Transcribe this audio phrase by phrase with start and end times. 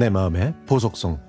[0.00, 1.20] 내 마음의 보석성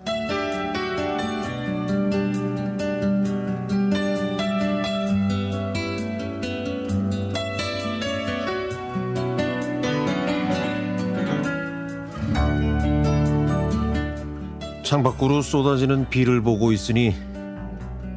[14.85, 17.13] 창밖으로 쏟아지는 비를 보고 있으니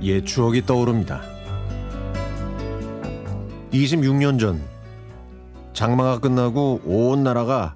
[0.03, 1.21] 옛 추억이 떠오릅니다.
[3.73, 4.63] 26년 전
[5.73, 7.75] 장마가 끝나고 온 나라가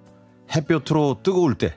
[0.55, 1.77] 햇볕으로 뜨거울 때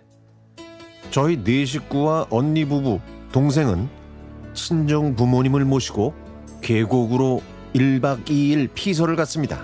[1.10, 3.00] 저희 네 식구와 언니 부부,
[3.32, 3.90] 동생은
[4.54, 6.14] 친정 부모님을 모시고
[6.62, 7.42] 계곡으로
[7.74, 9.62] 1박 2일 피서를 갔습니다.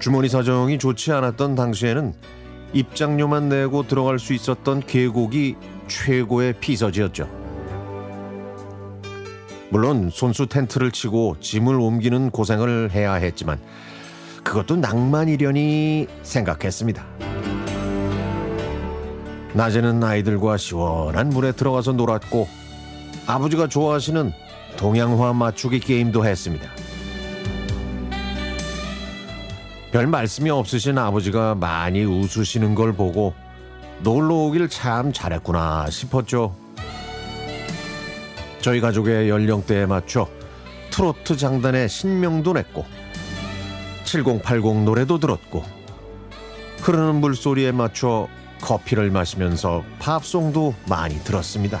[0.00, 2.14] 주머니 사정이 좋지 않았던 당시에는
[2.72, 5.56] 입장료만 내고 들어갈 수 있었던 계곡이
[5.88, 7.28] 최고의 피서지였죠.
[9.70, 13.58] 물론 손수 텐트를 치고 짐을 옮기는 고생을 해야 했지만
[14.44, 17.04] 그것도 낭만이려니 생각했습니다.
[19.56, 22.46] 낮에는 아이들과 시원한 물에 들어가서 놀았고
[23.26, 24.30] 아버지가 좋아하시는
[24.76, 26.70] 동양화 맞추기 게임도 했습니다.
[29.92, 33.32] 별 말씀이 없으신 아버지가 많이 웃으시는 걸 보고
[34.02, 36.54] 놀러 오길 참 잘했구나 싶었죠.
[38.60, 40.28] 저희 가족의 연령대에 맞춰
[40.90, 42.84] 트로트 장단의 신명도 냈고
[44.04, 45.64] 7080 노래도 들었고
[46.82, 48.28] 흐르는 물소리에 맞춰
[48.60, 51.80] 커피를 마시면서 팝송도 많이 들었습니다.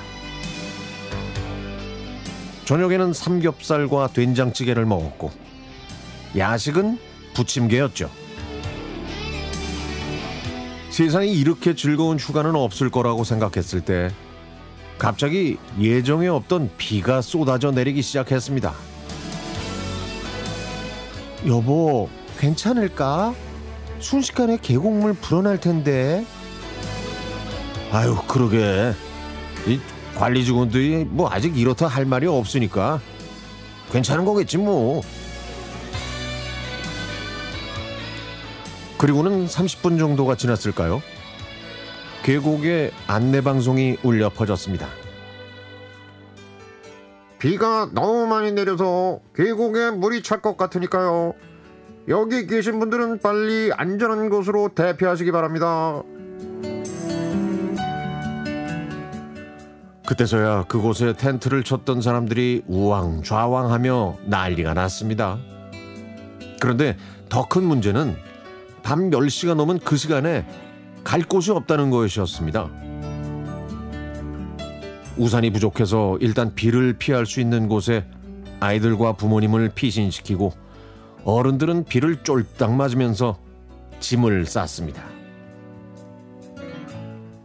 [2.64, 5.30] 저녁에는 삼겹살과 된장찌개를 먹었고
[6.36, 6.98] 야식은
[7.34, 8.10] 부침개였죠.
[10.90, 14.10] 세상에 이렇게 즐거운 휴가는 없을 거라고 생각했을 때
[14.98, 18.72] 갑자기 예정에 없던 비가 쏟아져 내리기 시작했습니다.
[21.46, 23.34] 여보, 괜찮을까?
[24.00, 26.24] 순식간에 계곡물 불어날 텐데.
[27.92, 28.92] 아유, 그러게.
[29.66, 29.80] 이
[30.16, 33.00] 관리 직원들이 뭐 아직 이렇다 할 말이 없으니까
[33.92, 35.02] 괜찮은 거겠지 뭐.
[38.98, 41.02] 그리고는 30분 정도가 지났을까요?
[42.22, 44.88] 계곡에 안내 방송이 울려 퍼졌습니다.
[47.38, 51.34] 비가 너무 많이 내려서 계곡에 물이 찰 것 같으니까요.
[52.08, 56.02] 여기 계신 분들은 빨리 안전한 곳으로 대피하시기 바랍니다.
[60.06, 65.38] 그때서야 그곳에 텐트를 쳤던 사람들이 우왕좌왕하며 난리가 났습니다.
[66.60, 66.96] 그런데
[67.28, 68.16] 더 큰 문제는
[68.82, 70.46] 밤 10시가 넘은 그 시간에
[71.02, 72.70] 갈 곳이 없다는 것이었습니다.
[75.16, 78.04] 우산이 부족해서 일단 비를 피할 수 있는 곳에
[78.60, 80.52] 아이들과 부모님을 피신시키고
[81.24, 83.38] 어른들은 비를 쫄딱 맞으면서
[83.98, 85.02] 짐을 쌌습니다.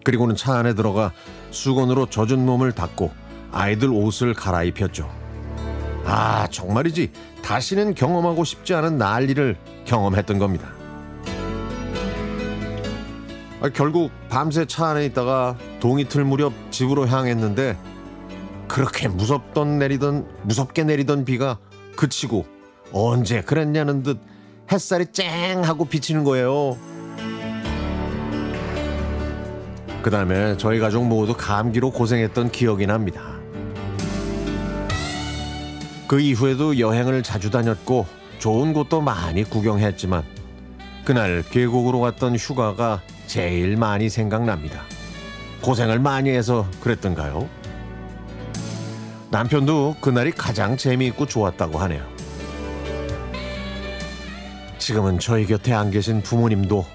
[0.04, 1.12] 그리고는 차 안에 들어가
[1.52, 3.12] 수건으로 젖은 몸을 닦고
[3.52, 5.10] 아이들 옷을 갈아입혔죠.
[6.06, 7.12] 아, 정말이지.
[7.44, 10.70] 다시는 경험하고 싶지 않은 난리를 경험했던 겁니다.
[13.62, 17.78] 아, 결국 밤새 차 안에 있다가 동이 틀 무렵 집으로 향했는데
[18.68, 21.60] 그렇게 무섭던 내리던 무섭게 내리던 비가
[21.96, 22.46] 그치고
[22.92, 24.20] 언제 그랬냐는 듯
[24.72, 26.78] 햇살이 쨍 하고 비치는 거예요.
[30.02, 33.22] 그 다음에 저희 가족 모두 감기로 고생했던 기억이 납니다.
[36.08, 38.08] 그 이후에도 여행을 자주 다녔고
[38.40, 40.24] 좋은 곳도 많이 구경했지만
[41.06, 44.82] 그날 계곡으로 갔던 휴가가 제일 많이 생각납니다.
[45.62, 47.48] 고생을 많이 해서 그랬던가요?
[49.30, 52.04] 남편도 그날이 가장 재미있고 좋았다고 하네요.
[54.80, 56.86] 지금은 저희 곁에 안 계신 부모님도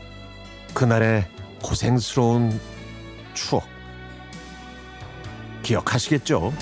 [0.74, 1.24] 그날의
[1.62, 2.60] 고생스러운
[3.36, 3.68] 추억
[5.62, 6.52] 기억하시겠죠?